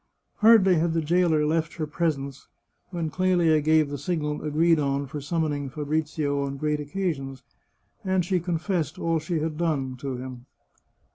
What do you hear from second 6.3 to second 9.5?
on great oc casions, and she confessed all she